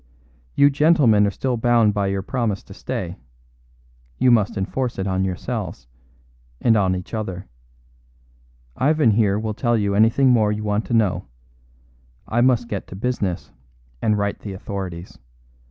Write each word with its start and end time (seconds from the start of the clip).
You 0.55 0.71
gentlemen 0.71 1.27
are 1.27 1.29
still 1.29 1.57
bound 1.57 1.93
by 1.93 2.07
your 2.07 2.23
promise 2.23 2.63
to 2.63 2.73
stay; 2.73 3.17
you 4.17 4.31
must 4.31 4.57
enforce 4.57 4.97
it 4.97 5.05
on 5.05 5.23
yourselves 5.23 5.85
and 6.59 6.75
on 6.75 6.95
each 6.95 7.13
other. 7.13 7.45
Ivan 8.75 9.11
here 9.11 9.37
will 9.37 9.53
tell 9.53 9.77
you 9.77 9.93
anything 9.93 10.31
more 10.31 10.51
you 10.51 10.63
want 10.63 10.85
to 10.85 10.95
know; 10.95 11.27
I 12.27 12.41
must 12.41 12.67
get 12.67 12.87
to 12.87 12.95
business 12.95 13.51
and 14.01 14.17
write 14.17 14.39
to 14.39 14.45
the 14.45 14.53
authorities. 14.53 15.19